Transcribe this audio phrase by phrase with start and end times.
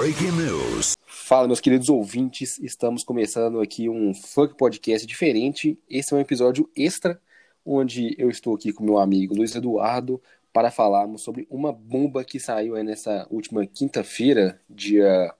[0.00, 0.96] Breaking news.
[1.04, 2.58] Fala, meus queridos ouvintes.
[2.58, 5.78] Estamos começando aqui um funk podcast diferente.
[5.90, 7.20] Esse é um episódio extra,
[7.66, 10.18] onde eu estou aqui com meu amigo Luiz Eduardo
[10.54, 15.34] para falarmos sobre uma bomba que saiu nessa última quinta-feira, dia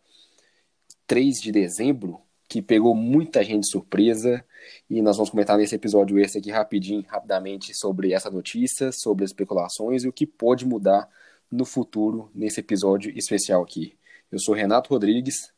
[1.07, 4.45] 3 de dezembro, que pegou muita gente de surpresa.
[4.91, 9.31] E nós vamos comentar nesse episódio esse aqui rapidinho, rapidamente, sobre essa notícia, sobre as
[9.31, 11.09] especulações e o que pode mudar
[11.51, 13.99] no futuro nesse episódio especial aqui.
[14.33, 15.53] Eu sou Renato Rodrigues.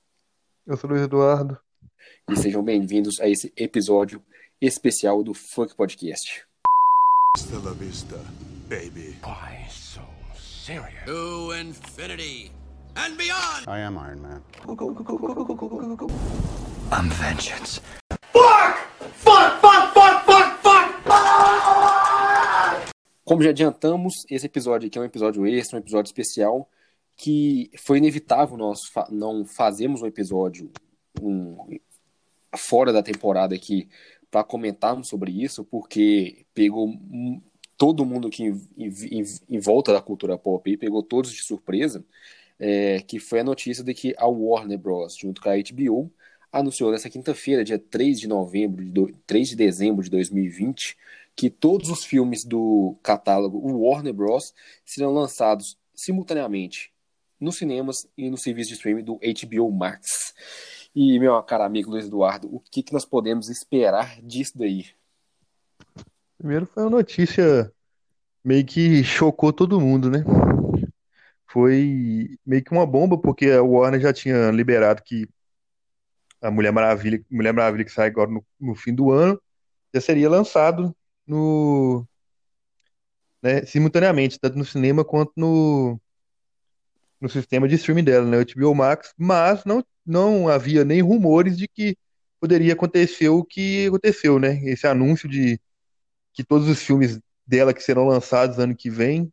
[0.67, 1.59] Eu sou Luiz Eduardo.
[2.31, 4.25] E sejam bem-vindos a esse episódio
[4.63, 6.43] especial do Funk Podcast.
[7.37, 8.17] Hasta la vista,
[8.71, 9.19] baby.
[9.23, 10.01] Why so
[10.35, 11.05] serious?
[11.05, 12.51] To infinity
[12.97, 13.69] and beyond!
[13.69, 14.43] I am Iron Man.
[16.91, 17.83] I'm vengeance.
[23.23, 26.69] Como já adiantamos, esse episódio aqui é um episódio extra, um episódio especial,
[27.17, 28.81] que foi inevitável nós
[29.11, 30.71] não fazermos um episódio
[31.21, 31.57] um,
[32.57, 33.89] fora da temporada aqui
[34.31, 36.91] para comentarmos sobre isso, porque pegou
[37.77, 42.05] todo mundo que em, em, em, volta da cultura pop e pegou todos de surpresa,
[42.59, 46.11] é, que foi a notícia de que a Warner Bros., junto com a HBO,
[46.51, 50.97] anunciou nessa quinta-feira, dia 3 de novembro, de do, 3 de dezembro de 2020,
[51.35, 54.55] que todos os filmes do catálogo Warner Bros.
[54.85, 56.92] serão lançados simultaneamente
[57.43, 60.35] nos cinemas e no serviço de streaming do HBO Max.
[60.95, 64.87] E, meu caro amigo Luiz Eduardo, o que, que nós podemos esperar disso daí?
[66.39, 67.73] Primeiro foi uma notícia
[68.45, 70.25] meio que chocou todo mundo, né?
[71.47, 75.29] Foi meio que uma bomba, porque a Warner já tinha liberado que
[76.41, 79.41] a Mulher Maravilha, Mulher Maravilha que sai agora no, no fim do ano,
[79.95, 80.95] já seria lançado
[81.27, 82.07] no
[83.43, 86.01] né, simultaneamente, tanto no cinema quanto no,
[87.23, 91.57] no sistema de streaming dela, né, o HBO Max, mas não, não havia nem rumores
[91.57, 91.97] de que
[92.41, 94.61] poderia acontecer o que aconteceu, né?
[94.65, 95.61] Esse anúncio de
[96.35, 99.33] que todos os filmes dela que serão lançados ano que vem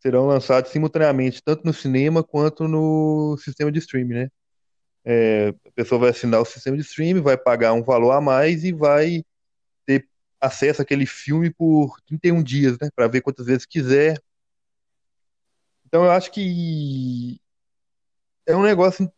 [0.00, 4.28] serão lançados simultaneamente, tanto no cinema quanto no sistema de streaming, né?
[5.04, 8.64] É, a pessoa vai assinar o sistema de streaming, vai pagar um valor a mais
[8.64, 9.24] e vai
[9.86, 10.08] ter
[10.40, 12.88] acesso àquele filme por 31 dias, né?
[12.94, 14.18] Para ver quantas vezes quiser.
[15.92, 17.38] Então eu acho que
[18.46, 19.12] é um negócio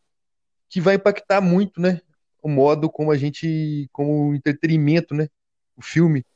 [0.68, 2.00] que vai impactar muito, né?
[2.42, 5.28] O modo como a gente, como o entretenimento, né?
[5.76, 6.26] O filme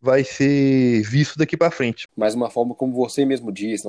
[0.00, 2.08] vai ser visto daqui para frente.
[2.16, 3.86] Mas uma forma como você mesmo disse,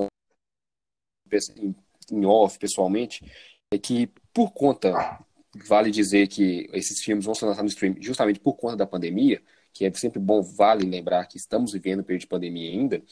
[2.12, 3.24] em off, pessoalmente,
[3.72, 5.24] é que por conta,
[5.66, 9.42] vale dizer que esses filmes vão ser lançados no stream justamente por conta da pandemia,
[9.72, 13.02] que é sempre bom, vale lembrar que estamos vivendo um período de pandemia ainda,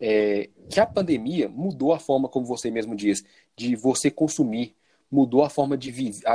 [0.00, 3.22] é, que a pandemia mudou a forma, como você mesmo diz,
[3.56, 4.74] de você consumir,
[5.10, 5.92] mudou a forma de,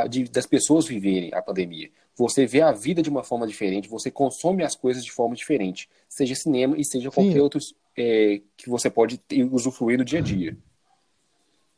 [0.09, 1.89] de, das pessoas viverem a pandemia.
[2.15, 5.89] Você vê a vida de uma forma diferente, você consome as coisas de forma diferente,
[6.07, 7.39] seja cinema e seja qualquer Sim.
[7.39, 7.59] outro
[7.97, 10.57] é, que você pode ter, usufruir no dia a dia.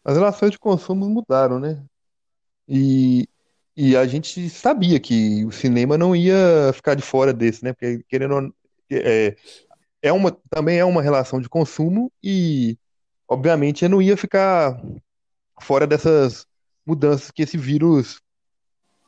[0.04, 1.84] As relações de consumo mudaram, né?
[2.68, 3.28] E,
[3.76, 7.74] e a gente sabia que o cinema não ia ficar de fora desse, né?
[7.74, 8.54] Porque, querendo
[8.90, 9.36] é,
[10.02, 12.78] é uma, também é uma relação de consumo e,
[13.28, 14.82] obviamente, não ia ficar
[15.62, 16.46] fora dessas
[16.86, 18.22] mudanças que esse vírus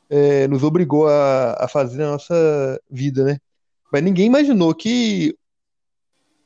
[0.10, 3.38] é, nos obrigou a, a fazer na nossa vida, né?
[3.92, 5.36] Mas ninguém imaginou que,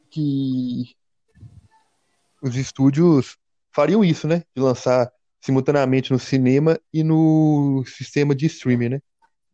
[0.09, 0.95] que
[2.41, 3.37] os estúdios
[3.71, 4.43] fariam isso, né?
[4.55, 5.11] De lançar
[5.41, 8.99] simultaneamente no cinema e no sistema de streaming, né?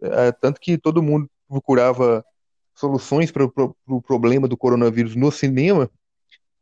[0.01, 2.23] É, tanto que todo mundo procurava
[2.79, 5.91] soluções para o pro, pro problema do coronavírus no cinema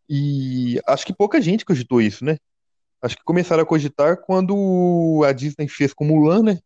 [0.10, 2.38] e acho que pouca gente cogitou isso, né?
[3.02, 6.60] Acho que começaram a cogitar quando a Disney fez com Mulan, né?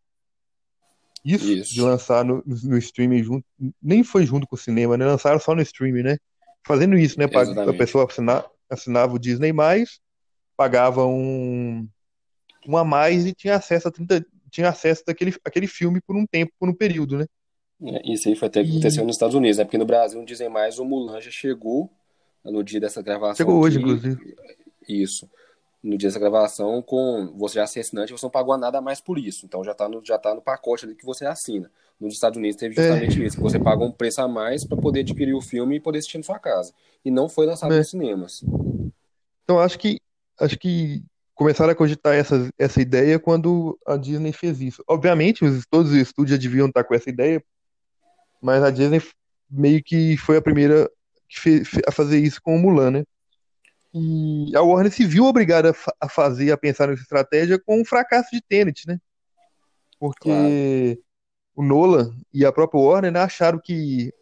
[1.25, 1.73] Isso, isso.
[1.73, 3.45] de lançar no, no, streaming junto,
[3.81, 5.05] nem foi junto com o cinema, né?
[5.05, 6.17] Lançaram só no streaming, né?
[6.65, 7.25] Fazendo isso, né?
[7.25, 9.99] A pessoa assinar, assinava o Disney mais,
[10.55, 11.87] pagava um,
[12.65, 16.25] um a mais e tinha acesso a 30, tinha acesso daquele aquele filme por um
[16.25, 17.25] tempo, por um período, né?
[17.83, 19.63] É, isso aí foi até que aconteceu nos Estados Unidos, né?
[19.63, 21.89] Porque no Brasil, não dizem mais, o Mulan já chegou
[22.43, 23.35] no dia dessa gravação.
[23.35, 24.35] Chegou hoje, inclusive.
[24.87, 25.29] Isso.
[25.83, 29.17] No dia dessa gravação, com você já ser assinante, você não pagou nada mais por
[29.17, 29.45] isso.
[29.45, 31.71] Então já está no, já tá no pacote ali que você assina.
[31.99, 33.25] Nos Estados Unidos teve justamente é.
[33.25, 35.99] isso, que você pagou um preço a mais para poder adquirir o filme e poder
[35.99, 36.73] assistir na sua casa.
[37.03, 37.77] E não foi lançado é.
[37.77, 38.43] nos cinemas.
[39.43, 39.99] Então acho que
[40.39, 41.03] acho que
[41.35, 44.83] começaram a cogitar essa, essa ideia quando a Disney fez isso.
[44.87, 47.43] Obviamente, os, todos os estúdios já deviam estar com essa ideia,
[48.41, 49.01] mas a Disney
[49.49, 50.89] meio que foi a primeira
[51.87, 53.03] a fazer isso com o Mulan, né?
[53.93, 57.81] E a Warner se viu obrigada a, fa- a fazer, a pensar nessa estratégia com
[57.81, 58.97] o fracasso de Tenet, né?
[59.99, 60.99] Porque
[61.55, 64.13] o Nolan e a própria Warner né, acharam que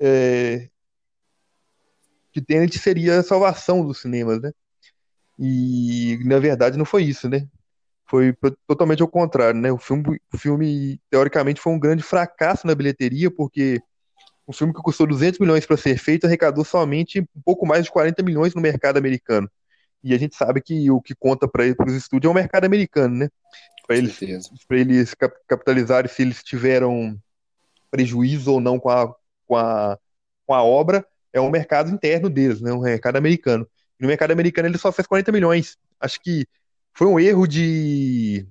[0.00, 0.68] é,
[2.32, 4.52] que Tenet seria a salvação dos cinemas, né?
[5.38, 7.46] E na verdade não foi isso, né?
[8.12, 8.34] Foi
[8.66, 9.72] totalmente ao contrário, né?
[9.72, 13.80] O filme, o filme teoricamente foi um grande fracasso na bilheteria, porque
[14.48, 17.90] um filme que custou 200 milhões para ser feito arrecadou somente um pouco mais de
[17.92, 19.50] 40 milhões no mercado americano.
[20.04, 23.16] E a gente sabe que o que conta para os estúdios é o mercado americano,
[23.16, 23.30] né?
[23.86, 24.22] Para eles,
[24.68, 27.18] para eles cap- capitalizarem se eles tiveram
[27.90, 29.14] prejuízo ou não com a,
[29.46, 29.98] com a,
[30.46, 32.72] com a obra, é um mercado interno deles, né?
[32.72, 33.66] Um mercado americano.
[33.98, 35.76] E no mercado americano ele só fez 40 milhões.
[36.00, 36.46] Acho que
[36.94, 38.46] foi um erro de,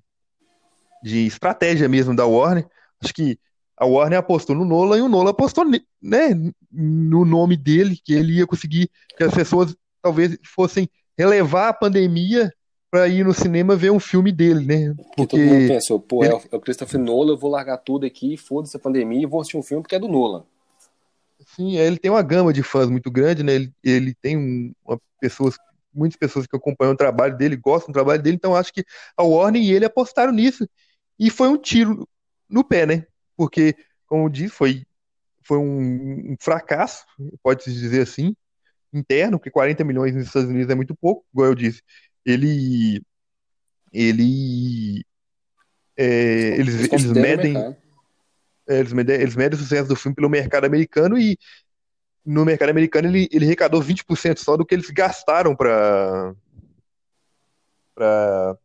[1.04, 2.68] de estratégia mesmo da Warner.
[3.02, 3.38] Acho que
[3.78, 6.30] a Warner apostou no Nolan e o Nolan apostou né,
[6.72, 12.52] no nome dele, que ele ia conseguir que as pessoas talvez fossem relevar a pandemia
[12.90, 14.94] para ir no cinema ver um filme dele, né?
[14.96, 17.78] Porque todo mundo pensou, pô, é ele- o, é o Christopher Nolan, eu vou largar
[17.78, 20.44] tudo aqui, foda-se a pandemia e vou assistir um filme porque é do Nolan.
[21.56, 23.56] Sim, ele tem uma gama de fãs muito grande, né?
[23.56, 25.56] Ele, ele tem um, uma pessoas,
[25.94, 28.86] muitas pessoas que acompanham o trabalho dele, gostam do trabalho dele, então acho que
[29.16, 30.68] a Warner e ele apostaram nisso.
[31.20, 32.08] E foi um tiro
[32.50, 33.06] no pé, né?
[33.36, 33.76] Porque,
[34.08, 34.86] como eu disse, foi,
[35.44, 37.06] foi um, um fracasso,
[37.42, 38.36] pode-se dizer assim,
[38.94, 41.82] interno, porque 40 milhões nos Estados Unidos é muito pouco, igual eu disse.
[42.26, 43.02] Ele.
[43.92, 45.04] Ele.
[45.98, 47.58] é, eles, eles medem.
[48.68, 51.38] É, Eles medem, eles medem o sucesso do filme pelo mercado americano e
[52.26, 56.34] no mercado americano ele, ele arrecadou 20% só do que eles gastaram para
[57.96, 58.58] para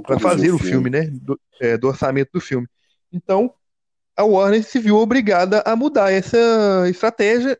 [0.00, 1.02] Pra fazer o filme, né?
[1.12, 2.66] Do, é, do orçamento do filme.
[3.12, 3.52] Então,
[4.16, 6.38] a Warner se viu obrigada a mudar essa
[6.88, 7.58] estratégia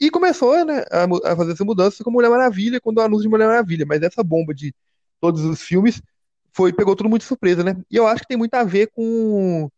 [0.00, 3.28] e começou, né, a, a fazer essa mudança com Mulher Maravilha, quando o anúncio de
[3.28, 3.84] Mulher Maravilha.
[3.86, 4.74] Mas essa bomba de
[5.20, 6.00] todos os filmes
[6.52, 7.76] foi pegou todo mundo de surpresa, né?
[7.90, 9.70] E eu acho que tem muito a ver com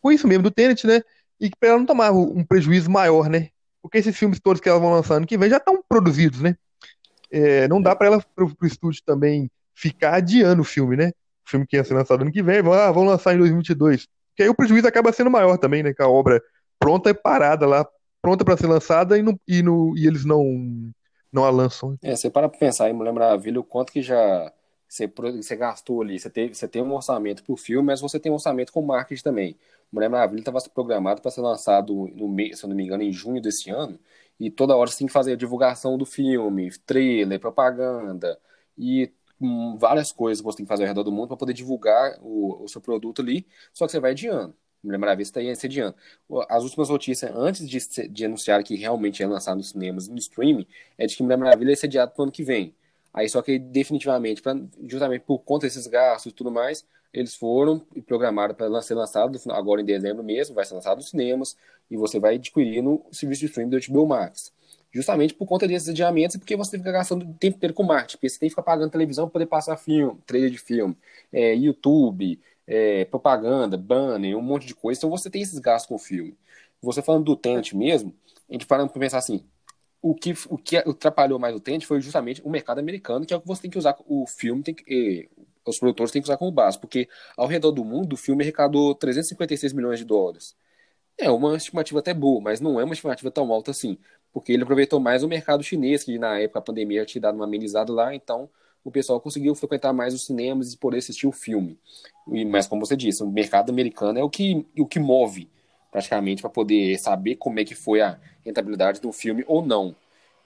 [0.00, 1.02] com isso mesmo do Tenet, né?
[1.40, 3.48] E para ela não tomar um prejuízo maior, né?
[3.84, 6.56] Porque esses filmes todos que ela vão lançar ano que vem já estão produzidos, né?
[7.30, 11.08] É, não dá para ela pro, pro estúdio também ficar adiando o filme, né?
[11.46, 14.06] O filme que ia ser lançado ano que vem, ah, vão lançar em 2022.
[14.30, 15.92] Porque aí o prejuízo acaba sendo maior também, né?
[15.92, 16.42] Que a obra
[16.78, 17.86] pronta é parada lá,
[18.22, 20.90] pronta para ser lançada e, e, no, e eles não
[21.30, 21.98] não a lançam.
[22.02, 24.50] É, você para pra pensar em Mulher Maravilha, o quanto que já
[24.94, 26.18] você, você gastou ali.
[26.18, 29.22] Você, teve, você tem um orçamento pro filme, mas você tem um orçamento com marketing
[29.22, 29.58] também.
[29.92, 33.40] Mulher Maravilha estava programado para ser lançado, no, se eu não me engano, em junho
[33.42, 33.98] desse ano.
[34.38, 38.38] E toda hora você tem que fazer a divulgação do filme, trailer, propaganda
[38.76, 41.52] e hum, várias coisas que você tem que fazer ao redor do mundo para poder
[41.52, 43.46] divulgar o, o seu produto ali.
[43.72, 44.54] Só que você vai adiando.
[44.82, 45.96] Mulher Maravilha está aí se adiando.
[46.48, 50.18] As últimas notícias, antes de, de anunciar que realmente ia lançar nos cinemas e no
[50.18, 50.66] streaming,
[50.98, 52.74] é de que Mulher Maravilha ia ser adiado para o ano que vem.
[53.14, 54.56] Aí só que definitivamente, pra,
[54.88, 59.40] justamente por conta desses gastos e tudo mais, eles foram e programaram para ser lançado
[59.50, 61.56] agora em dezembro mesmo, vai ser lançado nos cinemas
[61.88, 64.52] e você vai adquirir no serviço de streaming do HBO Max.
[64.92, 68.16] Justamente por conta desses adiamentos e porque você fica gastando o tempo inteiro com marketing,
[68.16, 70.96] porque você tem que ficar pagando televisão para poder passar filme, trailer de filme,
[71.32, 74.98] é, YouTube, é, propaganda, banner, um monte de coisa.
[74.98, 76.36] Então você tem esses gastos com o filme.
[76.82, 78.14] Você falando do Tenet mesmo,
[78.48, 79.44] a gente para pensar assim,
[80.04, 83.36] o que, o que atrapalhou mais o Tenet foi justamente o mercado americano, que é
[83.38, 85.30] o que você tem que usar, o filme tem que,
[85.66, 88.94] os produtores têm que usar como base, porque ao redor do mundo o filme arrecadou
[88.94, 90.54] 356 milhões de dólares.
[91.16, 93.96] É uma estimativa até boa, mas não é uma estimativa tão alta assim,
[94.30, 97.46] porque ele aproveitou mais o mercado chinês, que na época a pandemia tinha dado uma
[97.46, 98.50] amenizada lá, então
[98.84, 101.78] o pessoal conseguiu frequentar mais os cinemas e poder assistir o filme.
[102.30, 105.48] E, mas como você disse, o mercado americano é o que, o que move
[105.94, 109.94] praticamente para poder saber como é que foi a rentabilidade do filme ou não.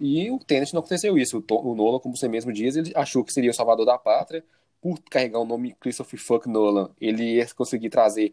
[0.00, 1.45] E o Tenet não aconteceu isso.
[1.50, 4.45] O, o Nolan, como você mesmo diz, ele achou que seria o salvador da pátria.
[4.81, 8.33] Por carregar o nome Christopher Fuck Nolan, ele ia conseguir trazer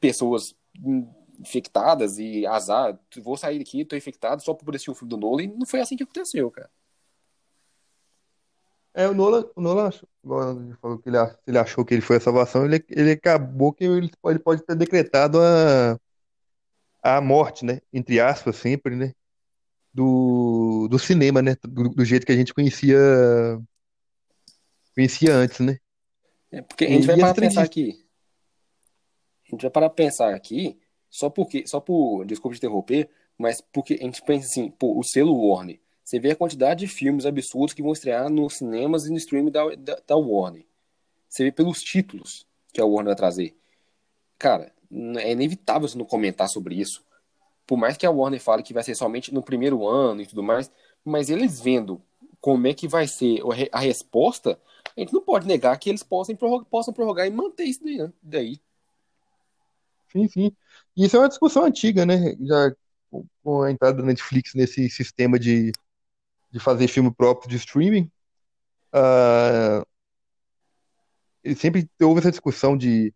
[0.00, 0.56] pessoas
[1.38, 2.98] infectadas e azar.
[3.22, 5.42] Vou sair daqui, tô infectado só por assistir o filme do Nolan.
[5.44, 6.68] E não foi assim que aconteceu, cara.
[8.92, 9.90] É, o Nolan, o Nolan
[10.22, 11.16] igual ele falou que ele,
[11.46, 14.76] ele achou que ele foi a salvação, ele, ele acabou que ele, ele pode ter
[14.76, 15.98] decretado a,
[17.02, 17.80] a morte, né?
[17.92, 19.12] Entre aspas, sempre, né?
[19.94, 21.56] Do, do cinema, né?
[21.62, 22.98] Do, do jeito que a gente conhecia
[24.94, 25.78] conhecia antes, né?
[26.50, 28.04] É porque a gente E vai parar pensar aqui.
[29.46, 30.78] A gente vai parar pensar aqui,
[31.10, 35.02] só porque, só por, desculpa te interromper, mas porque a gente pensa assim, pô, o
[35.02, 35.80] selo Warner.
[36.04, 39.50] Você vê a quantidade de filmes absurdos que vão estrear nos cinemas e no streaming
[39.50, 40.64] da, da, da Warner.
[41.28, 43.56] Você vê pelos títulos que a Warner vai trazer.
[44.38, 44.72] Cara,
[45.18, 47.04] é inevitável você não comentar sobre isso.
[47.66, 50.42] Por mais que a Warner fale que vai ser somente no primeiro ano e tudo
[50.42, 50.70] mais,
[51.04, 52.00] mas eles vendo
[52.40, 54.60] como é que vai ser a re- a resposta,
[54.96, 57.96] a gente não pode negar que eles possam prorrogar, possam prorrogar e manter isso daí.
[57.98, 58.12] né?
[58.22, 58.60] daí.
[60.12, 60.56] Sim, sim.
[60.96, 62.36] Isso é uma discussão antiga, né?
[62.40, 62.72] Já
[63.42, 65.72] com- a entrada da Netflix nesse sistema de,
[66.52, 68.10] de fazer filme próprio de streaming,
[71.42, 73.12] e sempre houve essa discussão de,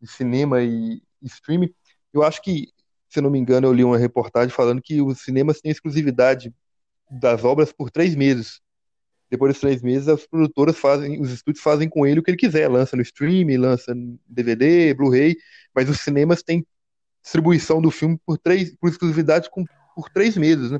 [0.00, 1.74] de cinema e, e streaming.
[2.12, 2.73] Eu acho que,
[3.14, 6.52] se não me engano, eu li uma reportagem falando que os cinemas têm exclusividade
[7.10, 8.60] das obras por três meses.
[9.30, 12.38] Depois dos três meses, as produtoras fazem, os estúdios fazem com ele o que ele
[12.38, 15.36] quiser, lança no streaming, lança no DVD, Blu-ray,
[15.74, 16.66] mas os cinemas têm
[17.22, 20.78] distribuição do filme por três, por exclusividade com, por três meses, né?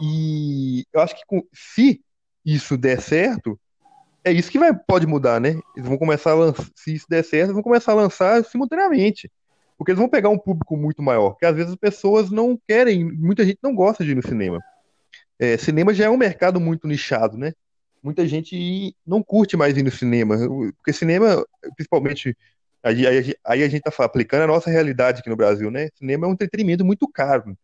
[0.00, 2.00] E eu acho que com- se
[2.44, 3.58] isso der certo,
[4.24, 5.50] é isso que vai, pode mudar, né?
[5.76, 9.30] Eles vão começar a lançar, se isso der certo, vão começar a lançar simultaneamente.
[9.78, 13.04] Porque eles vão pegar um público muito maior, porque às vezes as pessoas não querem,
[13.04, 14.60] muita gente não gosta de ir no cinema.
[15.38, 17.52] É, cinema já é um mercado muito nichado, né?
[18.02, 20.36] Muita gente não curte mais ir no cinema,
[20.76, 21.44] porque cinema,
[21.76, 22.36] principalmente,
[22.82, 25.88] aí, aí- aí a gente tá aplicando a nossa realidade aqui no Brasil, né?
[25.94, 27.56] Cinema é um entretenimento muito caro.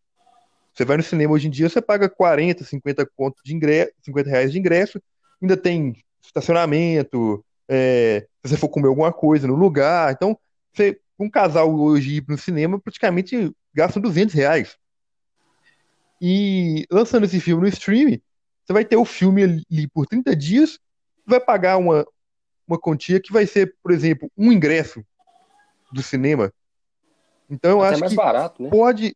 [0.73, 4.29] Você vai no cinema hoje em dia, você paga 40, 50 conto de ingresso, 50
[4.29, 5.01] reais de ingresso,
[5.41, 10.11] ainda tem estacionamento, é, se você for comer alguma coisa no lugar.
[10.13, 10.37] Então,
[10.73, 14.77] você, um casal hoje ir no cinema praticamente gasta 200 reais.
[16.21, 18.21] E lançando esse filme no streaming,
[18.63, 20.79] você vai ter o filme ali por 30 dias,
[21.25, 22.05] vai pagar uma,
[22.67, 25.03] uma quantia que vai ser, por exemplo, um ingresso
[25.91, 26.51] do cinema.
[27.49, 28.69] Então, eu Até acho mais que barato, né?
[28.69, 29.15] pode.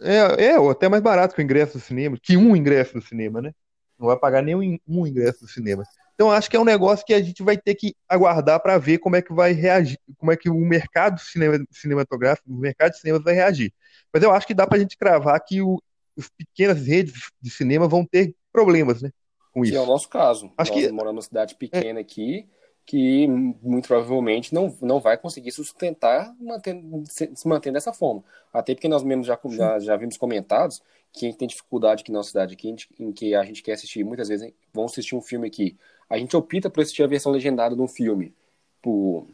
[0.00, 3.00] É, é, ou até mais barato que o ingresso do cinema, que um ingresso do
[3.00, 3.52] cinema, né?
[3.98, 5.84] Não vai pagar nem um ingresso do cinema.
[6.14, 8.98] Então, acho que é um negócio que a gente vai ter que aguardar para ver
[8.98, 12.98] como é que vai reagir, como é que o mercado cinema- cinematográfico, o mercado de
[13.00, 13.72] cinemas vai reagir.
[14.12, 15.82] Mas eu acho que dá para a gente cravar que o,
[16.16, 19.10] as pequenas redes de cinema vão ter problemas, né?
[19.52, 19.90] Com Que é o isso.
[19.90, 20.52] nosso caso.
[20.56, 22.46] Acho Nós que- moramos numa cidade pequena aqui,
[22.86, 28.22] que muito provavelmente não, não vai conseguir sustentar mantendo, se se manter dessa forma.
[28.52, 32.10] Até porque nós mesmos já, já, já vimos comentados que a gente tem dificuldade aqui
[32.12, 35.22] na nossa cidade, que- em que a gente quer assistir, muitas vezes, vamos assistir um
[35.22, 35.76] filme aqui.
[36.08, 38.34] A gente opta por assistir a versão legendada de um filme,
[38.82, 39.26] por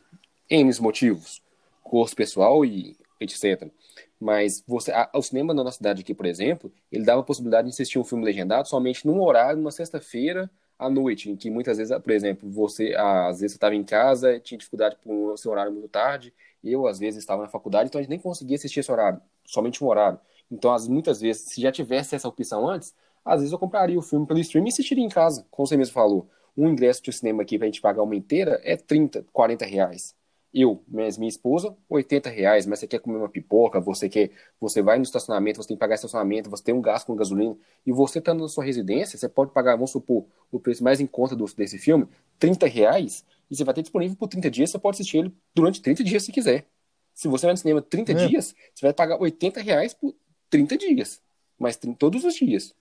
[0.48, 1.42] N motivos,
[1.84, 3.70] gosto pessoal e etc.
[4.18, 7.68] Mas você, a- o cinema na nossa cidade aqui, por exemplo, ele dava a possibilidade
[7.68, 11.76] de assistir um filme legendado somente num horário, numa sexta-feira à noite, em que muitas
[11.78, 15.88] vezes, por exemplo, você, às vezes estava em casa, tinha dificuldade por seu horário muito
[15.88, 16.32] tarde,
[16.64, 19.82] eu às vezes estava na faculdade, então a gente nem conseguia assistir esse horário, somente
[19.84, 20.18] um horário.
[20.50, 24.02] Então, as, muitas vezes, se já tivesse essa opção antes, às vezes eu compraria o
[24.02, 26.28] filme pelo streaming e assistiria em casa, como você mesmo falou.
[26.60, 30.14] Um ingresso de cinema aqui pra gente pagar uma inteira é 30, 40 reais.
[30.52, 34.82] Eu, mas minha esposa, 80 reais, mas você quer comer uma pipoca, você quer, você
[34.82, 37.92] vai no estacionamento, você tem que pagar estacionamento, você tem um gasto com gasolina, e
[37.92, 41.34] você estando na sua residência, você pode pagar, vamos supor, o preço mais em conta
[41.34, 42.06] do, desse filme,
[42.38, 45.80] 30 reais, e você vai ter disponível por 30 dias, você pode assistir ele durante
[45.80, 46.66] 30 dias se quiser.
[47.14, 48.26] Se você vai no cinema 30 É.
[48.26, 50.14] dias, você vai pagar 80 reais por
[50.50, 51.22] 30 dias,
[51.58, 52.74] mas todos os dias.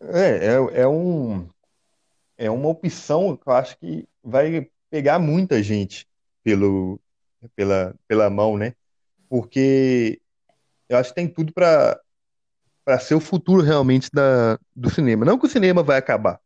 [0.00, 1.48] É, é, é um,
[2.38, 6.08] é uma opção que eu acho que vai pegar muita gente
[6.42, 7.00] pelo,
[7.54, 8.74] pela, pela mão, né?
[9.28, 10.20] Porque
[10.88, 12.00] eu acho que tem tudo para
[12.84, 15.24] para ser o futuro realmente da, do cinema.
[15.24, 16.40] Não que o cinema vai acabar.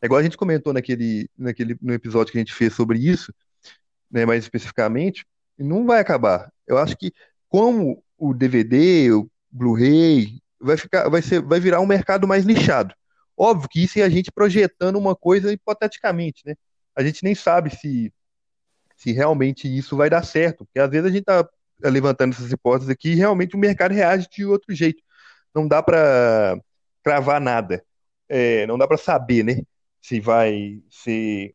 [0.00, 3.32] É igual a gente comentou naquele, naquele, no episódio que a gente fez sobre isso,
[4.10, 5.24] né, mais especificamente,
[5.56, 6.52] não vai acabar.
[6.66, 7.12] Eu acho que
[7.48, 12.94] como o DVD, o Blu-ray, vai ficar, vai ser, vai virar um mercado mais nichado.
[13.36, 16.54] Óbvio que isso é a gente projetando uma coisa hipoteticamente, né?
[16.96, 18.12] A gente nem sabe se,
[18.96, 21.48] se realmente isso vai dar certo, porque às vezes a gente está
[21.84, 25.02] levantando essas hipóteses aqui e realmente o mercado reage de outro jeito.
[25.54, 26.56] Não dá para
[27.04, 27.84] cravar nada,
[28.28, 29.62] É, não dá para saber, né?
[30.02, 31.54] Se vai ser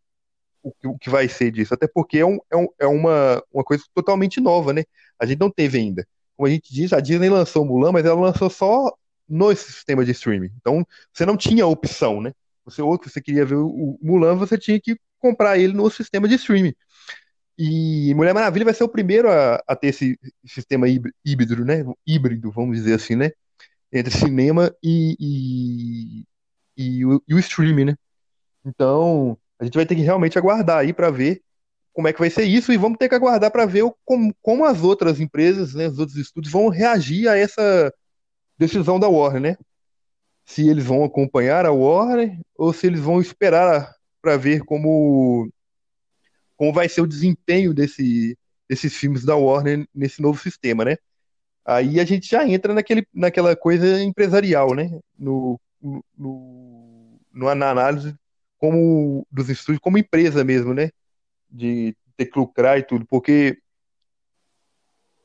[0.64, 3.44] o que, o que vai ser disso, até porque é, um, é, um- é uma,
[3.52, 4.84] uma coisa totalmente nova, né?
[5.20, 6.08] A gente não teve ainda.
[6.36, 8.92] Como a gente diz, a Disney lançou Mulan, mas ela lançou só
[9.28, 10.52] no sistema de streaming.
[10.58, 12.34] Então, você não tinha opção, né?
[12.66, 16.28] Você, ou se você queria ver o Mulan, você tinha que comprar ele no sistema
[16.28, 16.74] de streaming.
[17.58, 21.86] E Mulher Maravilha vai ser o primeiro a, a ter esse sistema híbri- híbrido, né?
[22.06, 23.32] Híbrido, vamos dizer assim, né?
[23.92, 26.26] Entre cinema e,
[26.78, 27.96] e, e o, e o streaming, né?
[28.66, 31.42] Então, a gente vai ter que realmente aguardar aí para ver
[31.94, 34.66] como é que vai ser isso e vamos ter que aguardar para ver como, como
[34.66, 37.94] as outras empresas, né, os outros estúdios vão reagir a essa
[38.58, 39.58] decisão da Warner, né?
[40.46, 45.50] Se eles vão acompanhar a Warner ou se eles vão esperar para ver como
[46.56, 48.38] como vai ser o desempenho desse,
[48.70, 50.96] desses filmes da Warner nesse novo sistema, né?
[51.66, 54.92] Aí a gente já entra naquele, naquela coisa empresarial, né?
[55.18, 58.16] No, no, no- na análise
[58.60, 60.90] como dos estúdios como empresa mesmo, né?
[61.54, 63.58] De ter que lucrar e tudo, porque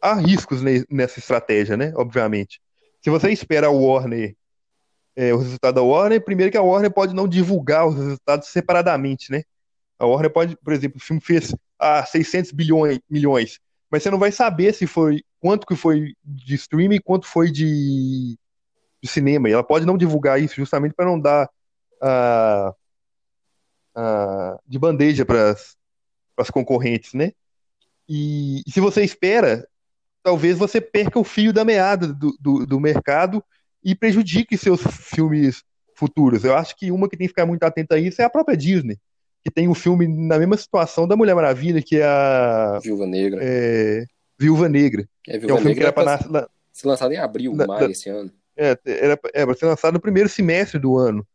[0.00, 1.92] há riscos ne- nessa estratégia, né?
[1.96, 2.60] Obviamente.
[3.02, 4.36] Se você espera a Warner,
[5.16, 9.30] é, o resultado da Warner, primeiro que a Warner pode não divulgar os resultados separadamente,
[9.32, 9.42] né?
[9.98, 13.58] A Warner pode, por exemplo, o filme fez ah, 600 bilhões, milhões,
[13.90, 17.50] mas você não vai saber se foi quanto que foi de streaming e quanto foi
[17.50, 18.38] de,
[19.02, 19.48] de cinema.
[19.48, 21.48] E ela pode não divulgar isso justamente para não dar
[22.02, 22.72] ah,
[23.94, 25.77] ah, de bandeja para as
[26.50, 27.32] concorrentes, né?
[28.08, 29.66] E, e se você espera,
[30.22, 33.42] talvez você perca o fio da meada do, do, do mercado
[33.84, 35.62] e prejudique seus filmes
[35.94, 36.44] futuros.
[36.44, 38.56] Eu acho que uma que tem que ficar muito atenta a isso é a própria
[38.56, 38.98] Disney,
[39.44, 43.40] que tem um filme na mesma situação da Mulher Maravilha, que é a Viúva Negra.
[43.42, 44.04] é,
[44.38, 46.86] Viúva Negra, É, que é Viúva um filme que Negra era para era pra ser
[46.86, 48.30] lançado em abril, Na- maio esse ano.
[48.56, 51.26] é, era, é, pra ser lançado no primeiro semestre do ano.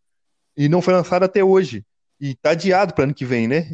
[0.55, 1.83] E não foi lançado até hoje.
[2.19, 3.67] E tá adiado para ano que vem, né?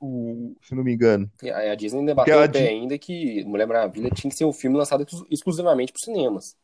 [0.00, 1.30] Se não, o- se não me engano.
[1.44, 4.36] A a Disney ainda Porque bateu a pé Di- ainda que Mulher Maravilha tinha que
[4.36, 6.56] ser um filme lançado exclu- exclusivamente para os cinemas.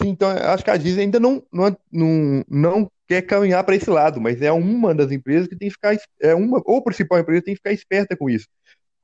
[0.00, 3.88] Sim, então acho que a Disney ainda não, não, não, não quer caminhar para esse
[3.88, 7.18] lado, mas é uma das empresas que tem que ficar, é uma, ou a principal
[7.18, 8.46] empresa tem que ficar esperta com isso.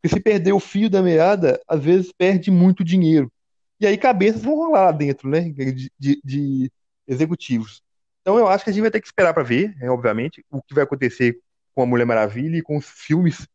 [0.03, 3.31] Porque se perder o fio da meada, às vezes perde muito dinheiro.
[3.79, 5.41] E aí cabeças vão rolar lá dentro, né?
[5.51, 6.73] De, de- de
[7.07, 7.83] executivos.
[8.23, 10.61] Então eu acho que a gente vai ter que esperar para ver, né, obviamente, o
[10.63, 11.39] que vai acontecer
[11.75, 13.47] com a Mulher Maravilha e com os filmes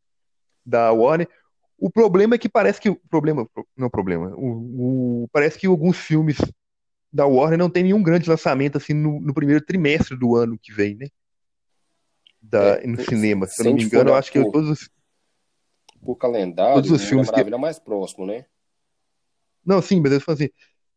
[0.65, 1.27] da Warner.
[1.77, 5.59] O problema é que parece que o problema, não é o problema, o, o- parece
[5.59, 6.37] que alguns filmes
[7.11, 10.71] da Warner não tem nenhum grande lançamento assim no, no primeiro trimestre do ano que
[10.73, 11.07] vem, né?
[12.41, 13.47] Da, É, no cinema.
[13.47, 14.89] Se se eu não me engano, eu acho que por- todos os.
[16.03, 18.45] Por calendário, Todos os Mulher filmes que- Maravilha é o mais próximo, né?
[19.65, 20.49] Não, sim, mas eu falo assim.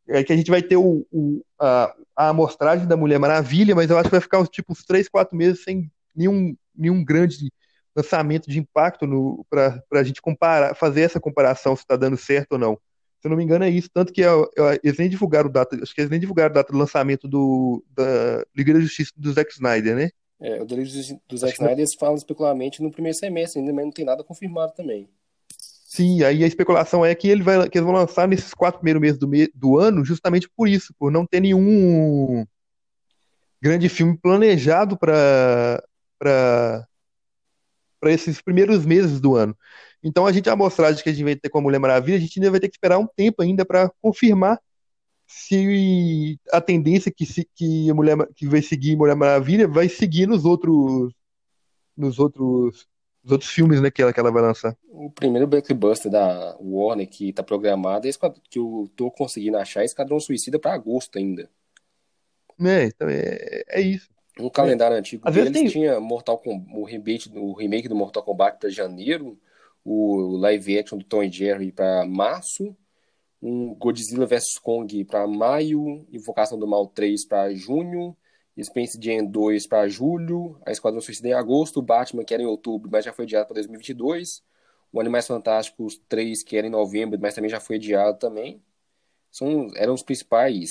[0.07, 3.91] É que a gente vai ter o, o- a, a amostragem da Mulher Maravilha, mas
[3.91, 7.51] eu acho que vai ficar uns, tipo, uns 3, 4 meses sem nenhum, nenhum grande
[7.95, 9.07] lançamento de impacto
[9.51, 12.79] para a gente comparar, fazer essa comparação se está dando certo ou não.
[13.21, 13.91] Se eu não me engano, é isso.
[13.93, 16.79] Tanto que é, é, eles nem divulgaram data, acho que eles nem divulgaram data do
[16.79, 20.11] lançamento do, da Liga da Justiça do Zack Snyder, né?
[20.41, 20.91] É, o delírio
[21.29, 24.23] do Zack Acho Snyder eles falam especuladamente no primeiro semestre ainda, mas não tem nada
[24.23, 25.09] confirmado também.
[25.59, 29.01] Sim, aí a especulação é que, ele vai, que eles vão lançar nesses quatro primeiros
[29.01, 32.47] meses do, me- do ano, justamente por isso, por não ter nenhum
[33.61, 35.83] grande filme planejado para
[36.18, 36.87] para
[38.04, 39.57] esses primeiros meses do ano.
[40.02, 42.20] Então a gente a amostragem que a gente vai ter com a Mulher Maravilha, a
[42.20, 44.61] gente ainda vai ter que esperar um tempo ainda para confirmar
[45.26, 50.26] se a tendência que, se, que a Mulher que vai seguir Mulher Maravilha vai seguir
[50.26, 51.12] nos outros
[51.96, 52.87] nos outros
[53.22, 54.76] nos outros filmes, né, que ela, que ela vai lançar.
[54.88, 58.11] O primeiro blockbuster da Warner que tá programado é
[58.48, 61.50] que eu tô conseguindo achar é Esquadrão Suicida para agosto ainda.
[62.61, 64.09] É, então é, é isso.
[64.38, 68.22] Um calendário antigo Às deles tem- tinha Mortal Com- o remake, o remake do Mortal
[68.22, 69.38] Kombat para janeiro,
[69.85, 72.77] o live action do Tom e Jerry para março,
[73.42, 78.16] um Godzilla vs Kong para maio, Invocação do Mal 3 para junho,
[78.61, 82.46] Space Jam 2 para julho, a Esquadrão Suicida em agosto, o Batman que era em
[82.46, 84.42] outubro, mas já foi adiado para 2022,
[84.92, 88.61] o Animais Fantásticos 3 que era em novembro, mas também já foi adiado também.
[89.31, 90.68] São, eram os principais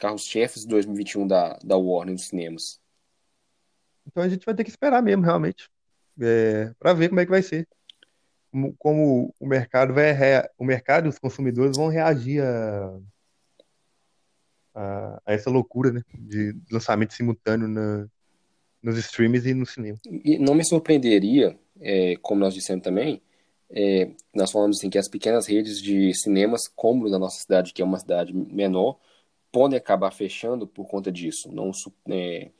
[0.00, 2.80] carros-chefes de 2021 da, da Warner nos cinemas.
[4.06, 5.68] Então a gente vai ter que esperar mesmo, realmente,
[6.20, 7.68] é, para ver como é que vai ser.
[8.50, 12.98] Como, como o mercado vai rea- o mercado e os consumidores vão reagir a,
[14.74, 18.08] a, a essa loucura, né, de lançamento simultâneo na,
[18.82, 19.98] nos streams e no cinema.
[20.04, 23.22] E não me surpreenderia, é, como nós dissemos também,
[23.70, 27.82] é, nós falamos assim, que as pequenas redes de cinemas, como na nossa cidade, que
[27.82, 28.98] é uma cidade menor,
[29.52, 31.50] podem acabar fechando por conta disso.
[31.52, 31.70] Não,
[32.08, 32.50] é,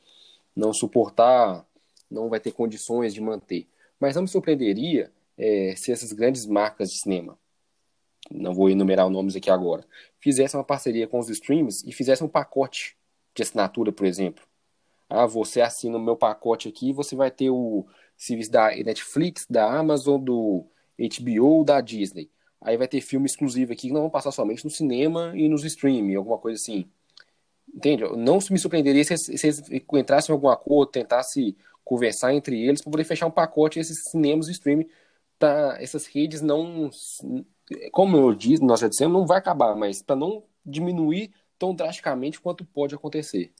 [0.55, 1.65] não suportar,
[2.09, 3.67] não vai ter condições de manter.
[3.99, 7.37] Mas não me surpreenderia é, se essas grandes marcas de cinema,
[8.29, 9.85] não vou enumerar nomes aqui agora,
[10.19, 12.97] fizessem uma parceria com os streams e fizessem um pacote
[13.33, 14.43] de assinatura, por exemplo.
[15.09, 19.69] Ah, você assina o meu pacote aqui, você vai ter o serviço da Netflix, da
[19.69, 20.65] Amazon, do
[20.97, 22.29] HBO, da Disney.
[22.61, 25.65] Aí vai ter filme exclusivo aqui que não vão passar somente no cinema e nos
[25.65, 26.85] streaming, alguma coisa assim.
[27.73, 28.03] Entende?
[28.17, 32.91] Não me surpreenderia se se eles entrassem em algum acordo, tentassem conversar entre eles para
[32.91, 34.87] poder fechar um pacote esses cinemas e streaming
[35.39, 36.89] para essas redes não,
[37.91, 42.39] como eu disse, nós já dissemos, não vai acabar, mas para não diminuir tão drasticamente
[42.39, 43.51] quanto pode acontecer.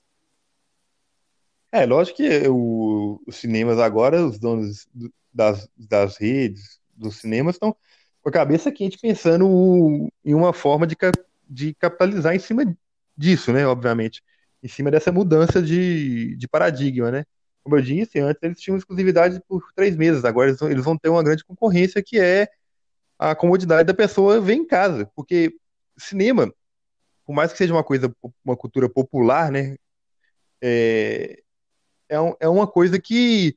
[1.72, 7.74] É, lógico que os cinemas agora, os donos do- das, das redes, dos cinemas, estão
[8.22, 10.96] com a cabeça quente pensando em uma forma de,
[11.48, 12.64] de capitalizar em cima
[13.16, 13.66] disso, né?
[13.66, 14.22] Obviamente.
[14.62, 17.24] em cima dessa mudança de, de paradigma, né?
[17.62, 20.98] Como eu disse, antes eles tinham exclusividade por três meses, agora eles vão, eles vão
[20.98, 22.48] ter uma grande concorrência que é
[23.18, 25.54] a comodidade da pessoa ver em casa, porque
[25.98, 26.52] cinema,
[27.26, 29.76] por mais que seja uma coisa, uma cultura popular, né?
[30.62, 31.42] É,
[32.08, 33.56] é, um- é uma coisa que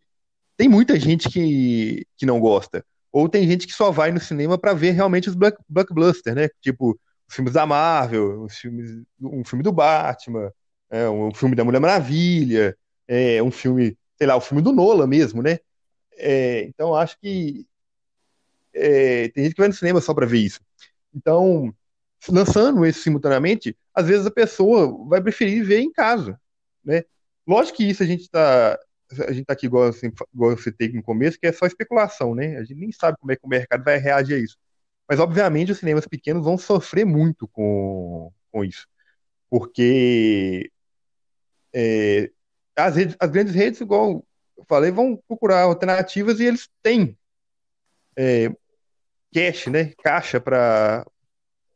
[0.58, 2.86] tem muita gente que, que não gosta.
[3.16, 6.50] Ou tem gente que só vai no cinema para ver realmente os block, blockbusters, né?
[6.60, 10.52] Tipo, os filmes da Marvel, os filmes, um filme do Batman,
[10.90, 15.08] é, um filme da Mulher Maravilha, é, um filme, sei lá, o filme do Nolan
[15.08, 15.60] mesmo, né?
[16.18, 17.66] É, então acho que
[18.74, 20.60] é, tem gente que vai no cinema só para ver isso.
[21.16, 21.74] Então,
[22.28, 26.38] lançando esse simultaneamente, às vezes a pessoa vai preferir ver em casa,
[26.84, 27.06] né?
[27.48, 28.78] Lógico que isso a gente está
[29.28, 32.36] a gente tá aqui igual, assim, igual eu citei no começo, que é só especulação,
[32.36, 32.58] né?
[32.58, 34.58] A gente nem sabe como é que o mercado vai reagir a isso.
[35.10, 38.88] Mas, obviamente, os cinemas pequenos vão sofrer muito com, com isso.
[39.50, 40.72] Porque
[41.74, 42.32] é,
[42.78, 44.26] as, redes- as grandes redes, igual
[44.58, 47.18] eu falei, vão procurar alternativas e eles têm
[48.18, 48.50] é,
[49.34, 49.94] cash, né?
[50.04, 51.06] Caixa para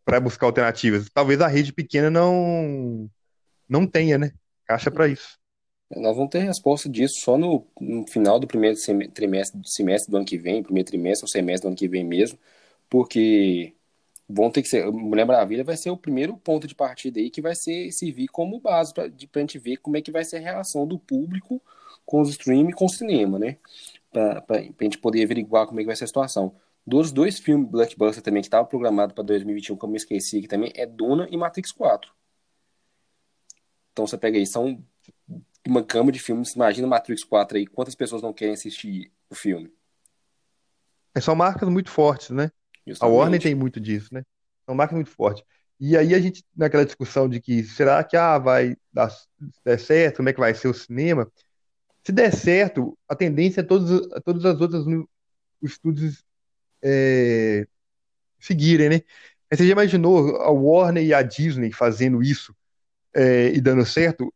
[0.05, 1.09] para buscar alternativas.
[1.13, 3.09] Talvez a rede pequena não
[3.69, 4.33] não tenha, né?
[4.67, 5.38] Caixa para isso.
[5.95, 8.77] Nós vamos ter resposta disso só no, no final do primeiro
[9.11, 12.37] trimestre, semestre do ano que vem, primeiro trimestre ou semestre do ano que vem mesmo,
[12.87, 13.73] porque
[14.27, 14.85] vão ter que ser.
[14.91, 18.59] Mulher Maravilha vai ser o primeiro ponto de partida aí que vai ser servir como
[18.59, 21.59] base para a gente ver como é que vai ser a reação do público
[22.05, 23.57] com os streams e com o cinema, né?
[24.11, 26.55] Para a gente poder averiguar como é que vai ser a situação.
[26.85, 30.47] Dos dois filmes blockbuster também que estavam programados para 2021, que eu me esqueci aqui
[30.47, 32.11] também, é Duna e Matrix 4.
[33.91, 34.81] Então você pega aí, são
[35.67, 36.55] uma gama de filmes.
[36.55, 39.71] Imagina Matrix 4 aí, quantas pessoas não querem assistir o filme?
[41.15, 42.45] É, São marcas muito fortes, né?
[42.45, 43.15] A Justamente.
[43.15, 44.23] Warner tem muito disso, né?
[44.65, 45.43] São marcas muito fortes.
[45.79, 49.09] E aí a gente, naquela discussão de que será que ah, vai dar,
[49.77, 51.31] certo, como é que vai ser o cinema?
[52.03, 54.85] Se der certo, a tendência é todos, todas as outras
[55.61, 56.23] estúdios
[56.83, 57.67] é,
[58.39, 59.01] seguirem, né?
[59.51, 62.55] Você já imaginou a Warner e a Disney fazendo isso
[63.13, 64.33] é, e dando certo?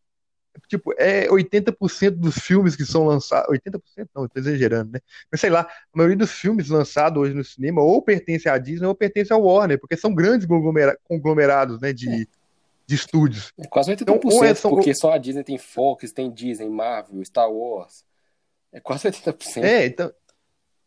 [0.67, 3.49] Tipo, é 80% dos filmes que são lançados.
[3.49, 4.99] 80% não, estou exagerando, né?
[5.31, 8.85] Mas sei lá, a maioria dos filmes lançados hoje no cinema ou pertence à Disney
[8.87, 12.27] ou pertence ao Warner, porque são grandes conglomera- conglomerados, né, de,
[12.85, 13.51] de estúdios.
[13.57, 16.69] É quase 80%, Então, ou é só- porque só a Disney tem Fox, tem Disney,
[16.69, 18.03] Marvel, Star Wars.
[18.71, 19.63] É quase 80%.
[19.63, 20.11] É, então,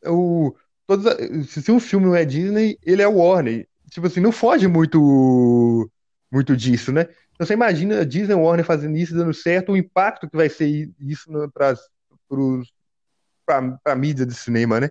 [0.07, 0.55] o,
[0.87, 1.05] todos,
[1.51, 3.67] se um filme não é Disney, ele é Warner.
[3.91, 5.91] Tipo assim, não foge muito,
[6.31, 7.09] muito disso, né?
[7.37, 10.91] Então você imagina a Disney Warner fazendo isso, dando certo, o impacto que vai ser
[10.99, 11.75] isso para
[13.85, 14.89] a mídia de cinema, né?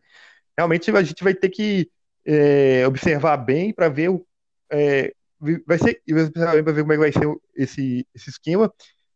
[0.55, 1.89] Realmente a gente vai ter que
[2.23, 4.25] é, observar bem para ver o.
[4.71, 5.11] É,
[5.65, 8.71] vai ser, observar bem para ver como é que vai ser esse, esse esquema.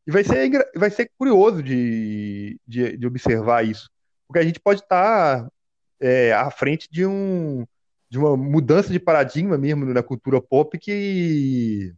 [0.08, 3.92] E vai ser, vai ser curioso de, de, de observar isso.
[4.28, 5.48] Porque a gente pode estar
[6.00, 7.64] é, à frente de um
[8.10, 11.94] de uma mudança de paradigma mesmo na cultura pop que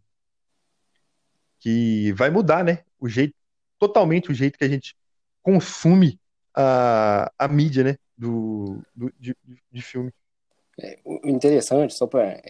[1.62, 2.80] que vai mudar, né?
[3.00, 3.34] O jeito
[3.80, 4.96] totalmente o jeito que a gente
[5.42, 6.20] consome
[6.54, 7.98] a, a mídia, né?
[8.18, 9.36] Do, do de,
[9.72, 10.12] de filme.
[11.06, 12.42] O interessante, só para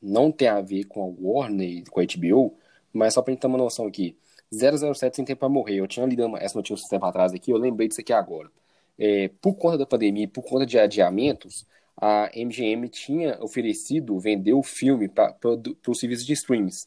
[0.00, 2.56] não ter a ver com a Warner e com a HBO,
[2.92, 4.16] mas só pra gente ter uma noção aqui.
[4.50, 5.76] 007 sem tempo pra morrer.
[5.76, 8.50] Eu tinha lido essa notícia um tempo atrás aqui, eu lembrei disso aqui agora.
[8.98, 14.62] É, por conta da pandemia, por conta de adiamentos, a MGM tinha oferecido vender o
[14.62, 15.36] filme para
[15.86, 16.86] os serviços de streams.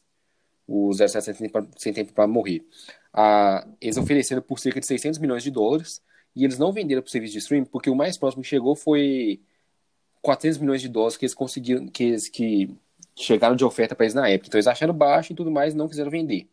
[0.74, 2.64] O 07 sem tempo, para morrer.
[3.12, 6.00] Ah, eles ofereceram por cerca de 600 milhões de dólares
[6.34, 8.74] e eles não venderam para o serviço de streaming porque o mais próximo que chegou
[8.74, 9.40] foi
[10.22, 12.74] 400 milhões de dólares que eles conseguiram, que, eles, que
[13.14, 14.48] chegaram de oferta para eles na época.
[14.48, 16.48] Então eles acharam baixo e tudo mais e não quiseram vender.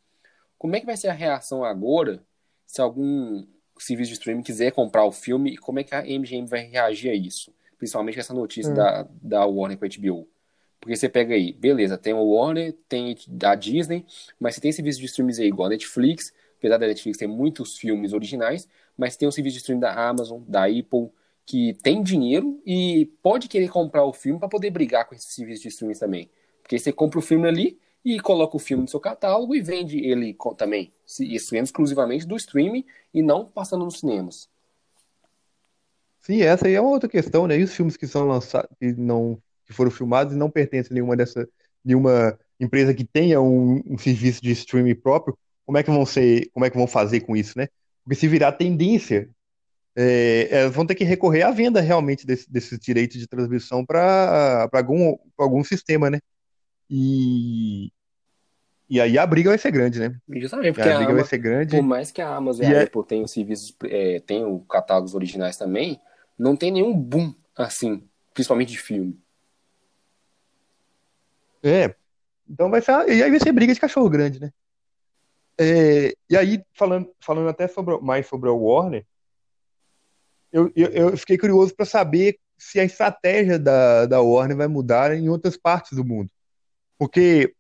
[0.58, 2.21] Como é que vai ser a reação agora
[2.65, 3.45] se algum
[3.77, 7.10] serviço de streaming quiser comprar o filme e como é que a MGM vai reagir
[7.10, 7.53] a isso?
[7.77, 8.75] Principalmente com essa notícia Hum.
[8.75, 10.27] da, da Warner com a HBO.
[10.80, 14.06] Porque você pega aí, beleza, tem o Warner, tem a Disney,
[14.39, 17.78] mas você tem serviços de streams aí igual a Netflix, apesar da Netflix ter muitos
[17.78, 21.10] filmes originais, mas tem o serviço de streaming da Amazon, da Apple,
[21.46, 25.63] que tem dinheiro e pode querer comprar o filme para poder brigar com esses serviços
[25.63, 26.30] de streaming também.
[26.62, 30.00] Porque você compra o filme ali e coloca o filme no seu catálogo e vende
[30.00, 30.92] ele também.
[31.20, 34.48] Isso vendo exclusivamente do streaming e não passando nos cinemas.
[36.20, 37.58] Sim, essa aí é uma outra questão, né?
[37.58, 40.95] E os filmes que são lançados, que não, que foram filmados e não pertencem a
[40.95, 41.47] nenhuma dessa,
[41.86, 46.49] nenhuma empresa que tenha um, um serviço de streaming próprio, como é que vão ser,
[46.51, 47.67] como é que vão fazer com isso, né?
[48.03, 49.29] Porque se virar tendência,
[49.95, 54.67] é, elas vão ter que recorrer à venda realmente desse- desses direitos de transmissão para
[54.73, 56.19] algum, pra algum sistema, né?
[56.89, 57.91] E,
[58.89, 60.15] E aí a briga vai ser grande, né?
[60.38, 61.75] Justamente, porque a a briga vai ser grande.
[61.75, 65.58] por mais que a Amazon e a é- Apple tenham serviços, é, tenham catálogos originais
[65.58, 65.99] também,
[66.38, 68.03] não tem nenhum boom assim,
[68.34, 69.19] principalmente de filme.
[71.63, 71.93] É.
[72.50, 72.91] Então vai ser.
[73.10, 74.52] E aí vai ser briga de cachorro grande, né?
[75.60, 79.06] É, e aí, falando, falando até sobre, mais sobre a Warner,
[80.52, 85.13] eu, eu, eu fiquei curioso para saber se a estratégia da, da Warner vai mudar
[85.15, 86.30] em outras partes do mundo.
[86.98, 87.54] Porque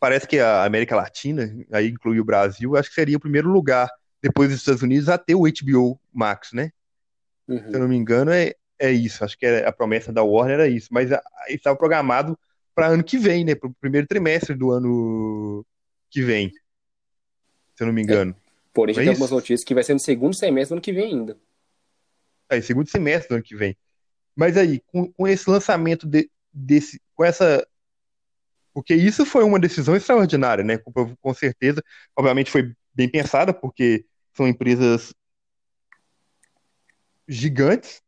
[0.00, 3.90] parece que a América Latina, aí inclui o Brasil, acho que seria o primeiro lugar,
[4.22, 6.70] depois dos Estados Unidos, a ter o HBO Max, né?
[7.46, 7.58] Uhum.
[7.58, 9.24] Se eu não me engano, é, é isso.
[9.24, 10.88] Acho que é- a promessa da Warner era isso.
[10.90, 12.38] Mas a- estava programado
[12.74, 13.54] para ano que vem, né?
[13.54, 15.64] Para o primeiro trimestre do ano
[16.10, 16.50] que vem.
[17.76, 18.34] Se eu não me engano.
[18.72, 19.22] Porém, já É tem isso?
[19.22, 21.38] algumas notícias que vai ser no segundo semestre do ano que vem ainda.
[22.48, 23.76] É, segundo semestre do ano que vem.
[24.36, 27.66] Mas aí, com, com esse lançamento de- desse, com essa.
[28.72, 30.78] Porque isso foi uma decisão extraordinária, né?
[30.78, 31.82] Com, com certeza.
[32.16, 34.04] Obviamente foi bem pensada, porque
[34.36, 35.14] são empresas
[37.28, 38.02] gigantes,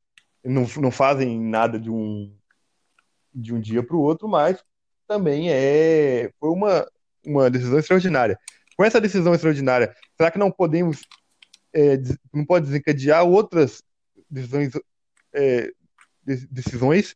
[0.45, 2.35] não, não fazem nada de um,
[3.37, 4.63] de um dia para o outro, mas
[5.07, 6.87] também é, foi uma,
[7.25, 8.39] uma decisão extraordinária.
[8.77, 11.03] Com essa decisão extraordinária, será que não podemos,
[11.73, 11.99] é,
[12.33, 13.83] não pode desencadear outras
[14.29, 14.73] decisões,
[15.33, 15.71] é,
[16.25, 17.15] de- decisões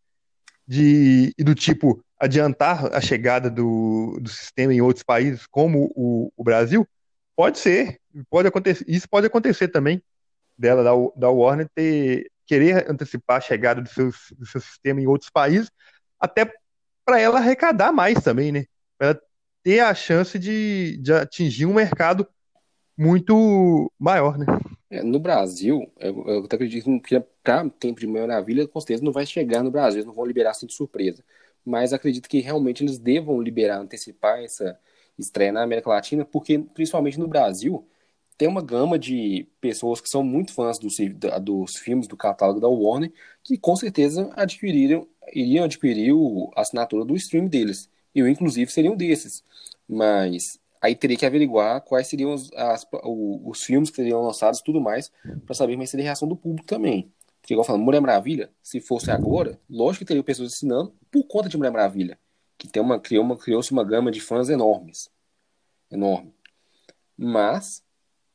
[0.66, 6.44] de, do tipo adiantar a chegada do, do sistema em outros países, como o, o
[6.44, 6.87] Brasil?
[7.35, 10.02] Pode ser, pode acontecer, isso pode acontecer também
[10.56, 15.06] dela, da, da Warner, ter, querer antecipar a chegada do seu, do seu sistema em
[15.06, 15.70] outros países,
[16.20, 16.52] até
[17.04, 18.64] para ela arrecadar mais também, né?
[18.98, 19.20] Para ela
[19.62, 22.26] ter a chance de, de atingir um mercado
[22.96, 24.46] muito maior, né?
[24.90, 29.12] É, no Brasil, eu, eu até acredito que para tempo de Maravilha, com certeza não
[29.12, 31.24] vai chegar no Brasil, eles não vão liberar assim de surpresa.
[31.64, 34.78] Mas acredito que realmente eles devam liberar, antecipar essa
[35.18, 37.87] estreia na América Latina, porque principalmente no Brasil
[38.37, 40.96] tem uma gama de pessoas que são muito fãs dos,
[41.42, 43.12] dos filmes do catálogo da Warner,
[43.44, 47.88] que com certeza adquiriram, iriam adquirir o- a assinatura do stream deles.
[48.14, 49.45] Eu, inclusive, seria um desses.
[49.88, 54.64] Mas aí teria que averiguar quais seriam os, as- os filmes que seriam lançados e
[54.64, 55.11] tudo mais,
[55.47, 57.12] para saber como seria a reação do público também.
[57.40, 61.49] Porque, igual falando, Mulher Maravilha, se fosse agora, lógico que teria pessoas assinando por conta
[61.49, 62.19] de Mulher Maravilha,
[62.59, 65.11] que tem uma, criou uma, criou-se uma gama de fãs enormes.
[65.90, 66.33] Enorme.
[67.16, 67.83] Mas,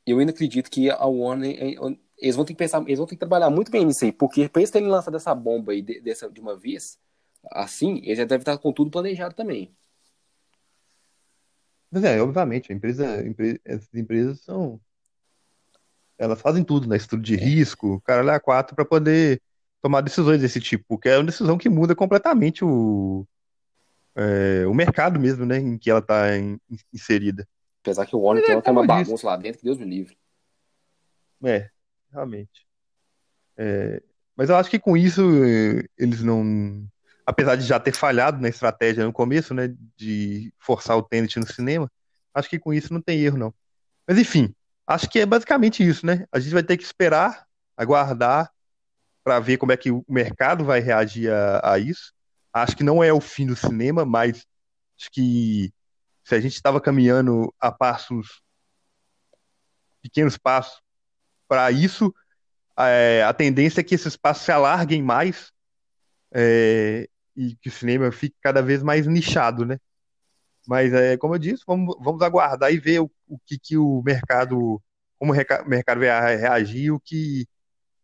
[0.05, 1.75] eu ainda acredito que a Warner, eh,
[2.17, 4.49] eles vão ter que pensar, eles vão ter que trabalhar muito bem nisso aí, porque
[4.49, 6.97] para eles terem lançado essa bomba aí de, dessa, de uma vez,
[7.51, 9.75] assim, eles já devem estar com tudo planejado também.
[11.91, 14.79] Mas é, obviamente, a empresa, empre- essas empresas são.
[16.17, 16.97] Elas fazem tudo, né?
[16.97, 19.41] Estudo de risco, cara lá quatro para poder
[19.81, 23.27] tomar decisões desse tipo, porque é uma decisão que muda completamente o,
[24.15, 25.57] é, o mercado mesmo, né?
[25.57, 26.27] Em que ela está
[26.93, 27.47] inserida.
[27.81, 30.17] Apesar que o Warner é tem uma, bagunça lá dentro, que Deus me livre.
[31.43, 31.69] É,
[32.15, 32.65] realmente.
[33.57, 34.01] É,
[34.35, 36.87] mas eu acho que com isso eh, eles não.
[37.25, 39.73] Apesar de já ter falhado na estratégia no começo, né?
[39.97, 41.91] De forçar o Tenet no cinema,
[42.33, 43.53] acho que com isso não tem erro, não.
[44.07, 44.53] Mas enfim,
[44.87, 46.25] acho que é basicamente isso, né?
[46.31, 47.45] A gente vai ter que esperar,
[47.77, 48.51] aguardar,
[49.23, 52.13] para ver como é que o mercado vai reagir a, a isso.
[52.53, 54.45] Acho que não é o fim do cinema, mas
[54.99, 55.73] acho que
[56.23, 58.41] se a gente estava caminhando a passos,
[60.01, 60.79] pequenos passos,
[61.47, 62.13] para isso,
[62.77, 65.51] é, a tendência é que esses passos se alarguem mais
[66.33, 69.79] é, e que o cinema fique cada vez mais nichado, né?
[70.67, 74.01] Mas, é, como eu disse, vamos, vamos aguardar e ver o, o que, que o
[74.03, 74.81] mercado,
[75.19, 77.47] como o mercado vai reagir e o que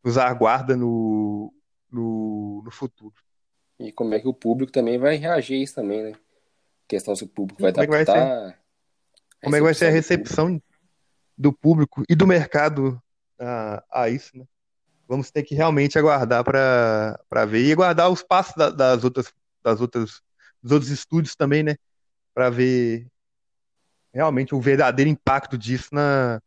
[0.04, 1.54] nos aguarda no,
[1.92, 3.16] no, no futuro.
[3.80, 6.14] E como é que o público também vai reagir a isso também, né?
[6.88, 8.62] Questão se o público vai Como é que vai adaptar.
[9.42, 10.62] Como é que vai ser a recepção
[11.36, 13.02] do público e do mercado
[13.42, 14.46] a, a isso, né?
[15.08, 19.82] Vamos ter que realmente aguardar para ver e aguardar os passos da- das outras das
[19.82, 20.22] outras
[20.64, 21.76] dos outros estúdios também, né?
[22.34, 23.08] Para ver
[24.14, 26.42] realmente o verdadeiro impacto disso na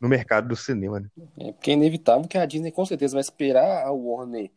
[0.00, 1.08] no mercado do cinema, né?
[1.38, 4.50] É, porque é inevitável que a Disney com certeza vai esperar a Warner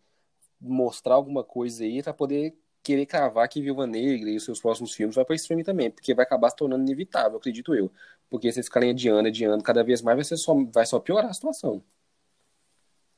[0.60, 4.94] mostrar alguma coisa aí pra poder querer cravar que Viúva Negra e os seus próximos
[4.94, 7.92] filmes vai pra streaming também, porque vai acabar se tornando inevitável, acredito eu.
[8.30, 11.30] Porque se eles ficarem adiando, adiando cada vez mais, vai, ser só, vai só piorar
[11.30, 11.84] a situação.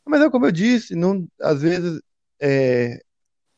[0.06, 2.02] Mas é como eu disse, não, às vezes
[2.42, 3.02] é,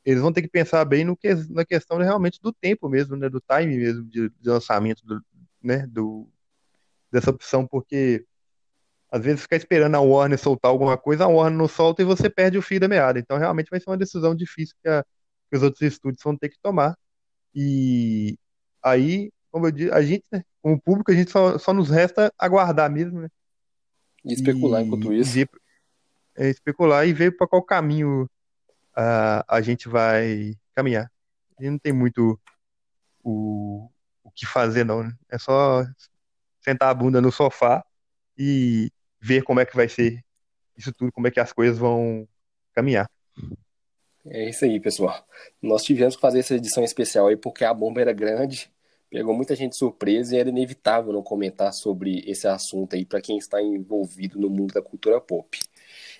[0.06, 3.30] eles vão ter que pensar bem no que, na questão realmente do tempo mesmo, né?
[3.30, 5.22] Do time mesmo de, de lançamento, do,
[5.62, 5.88] né?
[5.88, 6.28] Do,
[7.12, 8.26] dessa opção, porque
[9.10, 12.30] às vezes ficar esperando a Warner soltar alguma coisa, a Warner não solta e você
[12.30, 13.20] perde o fio da meada.
[13.20, 15.06] Então realmente vai ser uma decisão difícil que, a-
[15.50, 16.98] que os outros estúdios vão ter que tomar.
[17.54, 18.38] E
[18.84, 22.34] aí, como eu disse, a gente, né, como público, a gente só, só nos resta
[22.38, 23.30] aguardar mesmo, né?
[24.24, 25.34] E especular E- enquanto e isso.
[25.34, 25.50] ver-
[26.36, 28.30] é, especular e ver para qual caminho
[28.94, 31.10] a, a gente vai caminhar.
[31.58, 32.40] A gente não tem muito
[33.24, 33.90] o,
[34.24, 35.14] o que fazer, não, né?
[35.30, 35.86] É só
[36.62, 37.86] sentar a bunda no sofá
[38.38, 40.24] e ver como é que vai ser
[40.78, 42.28] isso tudo, como é que as coisas vão
[42.74, 43.10] caminhar.
[44.28, 45.24] É isso aí, pessoal.
[45.62, 48.72] Nós tivemos que fazer essa edição especial aí porque a bomba era grande,
[49.10, 53.38] pegou muita gente surpresa e era inevitável não comentar sobre esse assunto aí para quem
[53.38, 55.60] está envolvido no mundo da cultura pop.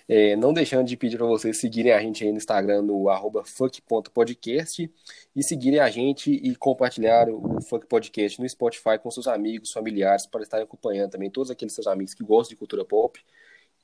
[0.08, 3.44] É, não deixando de pedir para vocês seguirem a gente aí no Instagram no arroba
[3.44, 4.88] funk.podcast
[5.34, 10.26] e seguirem a gente e compartilhar o Funk Podcast no Spotify com seus amigos, familiares,
[10.26, 13.20] para estarem acompanhando também todos aqueles seus amigos que gostam de cultura pop.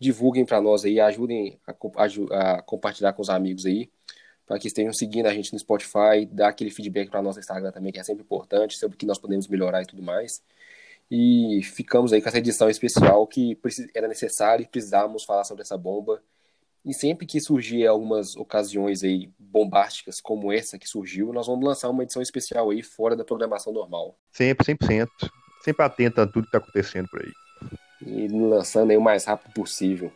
[0.02, 3.88] Divulguem para nós aí, ajudem a, aju- a compartilhar com os amigos aí,
[4.44, 7.92] para que estejam seguindo a gente no Spotify, dar aquele feedback para nosso Instagram também,
[7.92, 10.42] que é sempre importante, sobre o que nós podemos melhorar e tudo mais.
[11.08, 13.56] E ficamos aí com essa edição especial que
[13.94, 16.20] era necessária e precisávamos falar sobre essa bomba.
[16.84, 21.88] E sempre que surgir algumas ocasiões aí bombásticas como essa que surgiu, nós vamos lançar
[21.90, 24.18] uma edição especial aí fora da programação normal.
[24.32, 25.06] Sempre, 100%.
[25.64, 27.30] Sempre atento a tudo que está acontecendo por aí.
[28.06, 30.12] E lançando aí o mais rápido possível.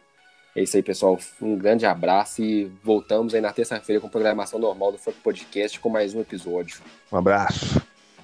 [0.55, 1.19] É isso aí, pessoal.
[1.41, 5.91] Um grande abraço e voltamos aí na terça-feira com programação normal do Funk Podcast com
[5.91, 6.81] mais um episódio.
[7.13, 7.81] Um abraço.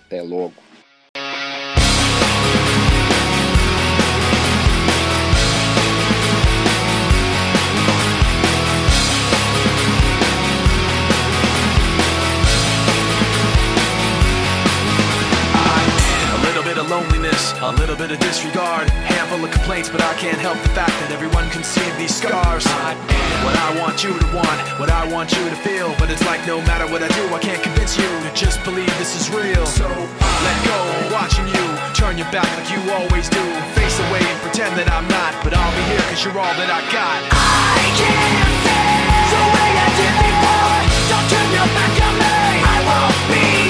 [0.07, 0.55] Até logo.
[16.35, 18.91] A little bit of loneliness, a little bit of disregard,
[19.43, 22.65] handful of complaints, but I can't help the fact that everyone can see these scars.
[23.43, 26.47] What I want you to want, what I want you to feel, but it's like
[26.47, 29.67] no matter what I do, I can't convince you to just believe this is real.
[29.67, 30.79] So I let go,
[31.15, 33.43] watching you turn your back like you always do,
[33.75, 36.71] face away and pretend that I'm not, but I'll be here cause you're all that
[36.71, 37.21] I got.
[37.35, 40.79] I can't feel the way I did before.
[41.11, 42.35] Don't turn your back on me.
[42.63, 43.62] I won't be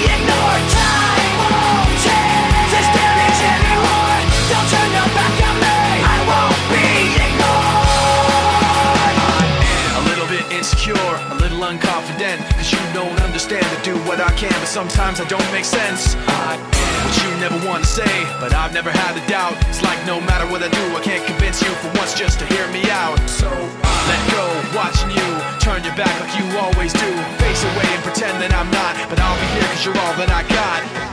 [13.42, 16.14] understand to do what I can, but sometimes I don't make sense.
[16.46, 16.54] I
[17.02, 19.58] what you never want to say, but I've never had a doubt.
[19.66, 22.46] It's like no matter what I do, I can't convince you for once just to
[22.46, 23.18] hear me out.
[23.26, 24.46] So I let go,
[24.78, 25.26] watching you
[25.58, 27.10] turn your back like you always do.
[27.42, 30.30] Face away and pretend that I'm not, but I'll be here cause you're all that
[30.30, 31.11] I got.